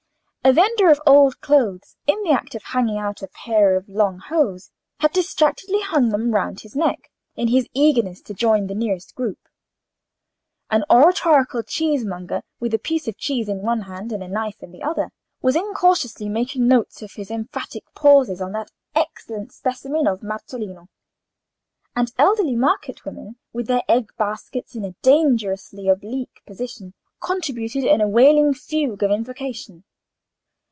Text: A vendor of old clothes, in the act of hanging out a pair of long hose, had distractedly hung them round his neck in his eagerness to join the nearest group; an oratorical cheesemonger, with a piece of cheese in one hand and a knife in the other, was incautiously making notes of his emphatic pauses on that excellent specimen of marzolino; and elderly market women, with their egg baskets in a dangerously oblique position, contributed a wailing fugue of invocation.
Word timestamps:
A 0.43 0.51
vendor 0.53 0.89
of 0.89 0.99
old 1.05 1.39
clothes, 1.39 1.97
in 2.07 2.23
the 2.23 2.31
act 2.31 2.55
of 2.55 2.63
hanging 2.63 2.97
out 2.97 3.21
a 3.21 3.27
pair 3.27 3.75
of 3.75 3.87
long 3.87 4.17
hose, 4.17 4.71
had 4.99 5.13
distractedly 5.13 5.81
hung 5.81 6.09
them 6.09 6.31
round 6.31 6.61
his 6.61 6.75
neck 6.75 7.11
in 7.35 7.49
his 7.49 7.67
eagerness 7.75 8.23
to 8.23 8.33
join 8.33 8.65
the 8.65 8.73
nearest 8.73 9.13
group; 9.13 9.37
an 10.71 10.83
oratorical 10.89 11.61
cheesemonger, 11.61 12.41
with 12.59 12.73
a 12.73 12.79
piece 12.79 13.07
of 13.07 13.19
cheese 13.19 13.47
in 13.47 13.61
one 13.61 13.81
hand 13.81 14.11
and 14.11 14.23
a 14.23 14.27
knife 14.27 14.55
in 14.63 14.71
the 14.71 14.81
other, 14.81 15.11
was 15.43 15.55
incautiously 15.55 16.27
making 16.27 16.67
notes 16.67 17.03
of 17.03 17.11
his 17.11 17.29
emphatic 17.29 17.83
pauses 17.93 18.41
on 18.41 18.51
that 18.51 18.71
excellent 18.95 19.51
specimen 19.53 20.07
of 20.07 20.21
marzolino; 20.23 20.87
and 21.95 22.13
elderly 22.17 22.55
market 22.55 23.05
women, 23.05 23.35
with 23.53 23.67
their 23.67 23.83
egg 23.87 24.09
baskets 24.17 24.73
in 24.73 24.83
a 24.83 24.95
dangerously 25.03 25.87
oblique 25.87 26.41
position, 26.47 26.95
contributed 27.21 27.83
a 27.85 28.07
wailing 28.07 28.55
fugue 28.55 29.03
of 29.03 29.11
invocation. 29.11 29.83